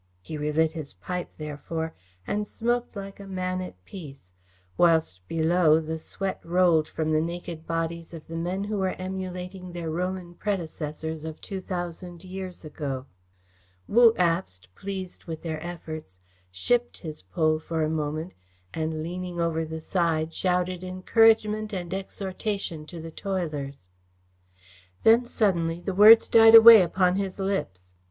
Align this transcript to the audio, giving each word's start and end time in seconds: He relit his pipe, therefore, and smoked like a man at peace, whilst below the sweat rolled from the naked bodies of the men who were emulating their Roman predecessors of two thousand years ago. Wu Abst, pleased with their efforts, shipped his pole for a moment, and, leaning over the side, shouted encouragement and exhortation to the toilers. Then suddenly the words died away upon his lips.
He 0.19 0.35
relit 0.35 0.71
his 0.71 0.95
pipe, 0.95 1.29
therefore, 1.37 1.93
and 2.25 2.47
smoked 2.47 2.95
like 2.95 3.19
a 3.19 3.27
man 3.27 3.61
at 3.61 3.75
peace, 3.85 4.31
whilst 4.75 5.19
below 5.27 5.79
the 5.79 5.99
sweat 5.99 6.41
rolled 6.43 6.87
from 6.87 7.11
the 7.11 7.21
naked 7.21 7.67
bodies 7.67 8.11
of 8.11 8.25
the 8.25 8.35
men 8.35 8.63
who 8.63 8.77
were 8.79 8.95
emulating 8.99 9.71
their 9.71 9.91
Roman 9.91 10.33
predecessors 10.33 11.23
of 11.23 11.39
two 11.39 11.61
thousand 11.61 12.23
years 12.23 12.65
ago. 12.65 13.05
Wu 13.87 14.13
Abst, 14.13 14.65
pleased 14.73 15.25
with 15.25 15.43
their 15.43 15.63
efforts, 15.63 16.17
shipped 16.51 16.97
his 16.97 17.21
pole 17.21 17.59
for 17.59 17.83
a 17.83 17.87
moment, 17.91 18.33
and, 18.73 19.03
leaning 19.03 19.39
over 19.39 19.63
the 19.65 19.81
side, 19.81 20.33
shouted 20.33 20.83
encouragement 20.83 21.73
and 21.73 21.93
exhortation 21.93 22.87
to 22.87 22.99
the 22.99 23.11
toilers. 23.11 23.87
Then 25.03 25.25
suddenly 25.25 25.79
the 25.79 25.93
words 25.93 26.27
died 26.27 26.55
away 26.55 26.81
upon 26.81 27.17
his 27.17 27.37
lips. 27.39 27.93